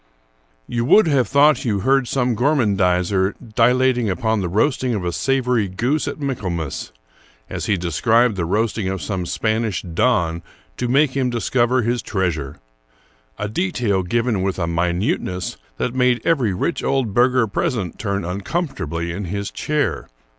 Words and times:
You 0.65 0.83
would 0.85 1.05
have 1.05 1.27
thought 1.27 1.63
you 1.63 1.81
heard 1.81 2.07
some 2.07 2.33
gormandizer 2.35 3.35
dilating 3.53 4.09
upon 4.09 4.41
the 4.41 4.49
roasting 4.49 4.95
of 4.95 5.05
a 5.05 5.11
savory 5.11 5.67
goose 5.67 6.07
at 6.07 6.19
Michaelmas,* 6.19 6.91
as 7.51 7.67
he 7.67 7.77
described 7.77 8.35
the 8.35 8.45
roasting 8.45 8.87
of 8.87 8.99
some 9.03 9.27
Spanish 9.27 9.83
don 9.83 10.41
to 10.77 10.87
make 10.87 11.15
him 11.15 11.29
discover 11.29 11.83
his 11.83 12.01
treasure,— 12.01 12.57
a 13.37 13.47
detail 13.47 14.01
given 14.01 14.41
with 14.41 14.57
a 14.57 14.65
minuteness 14.65 15.57
that 15.77 15.93
made 15.93 16.19
every 16.25 16.51
rich 16.51 16.83
old 16.83 17.13
burgher 17.13 17.45
present 17.45 17.99
turn 17.99 18.25
uncomfortably 18.25 19.11
in 19.11 19.25
his 19.25 19.51
chair. 19.51 20.07